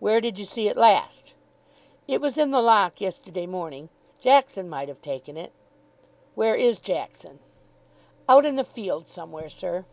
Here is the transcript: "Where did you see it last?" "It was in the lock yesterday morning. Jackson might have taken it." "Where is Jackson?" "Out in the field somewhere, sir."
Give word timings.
"Where 0.00 0.22
did 0.22 0.38
you 0.38 0.46
see 0.46 0.68
it 0.68 0.78
last?" 0.78 1.34
"It 2.08 2.22
was 2.22 2.38
in 2.38 2.52
the 2.52 2.62
lock 2.62 3.02
yesterday 3.02 3.46
morning. 3.46 3.90
Jackson 4.18 4.66
might 4.66 4.88
have 4.88 5.02
taken 5.02 5.36
it." 5.36 5.52
"Where 6.34 6.54
is 6.54 6.78
Jackson?" 6.78 7.38
"Out 8.30 8.46
in 8.46 8.56
the 8.56 8.64
field 8.64 9.10
somewhere, 9.10 9.50
sir." 9.50 9.84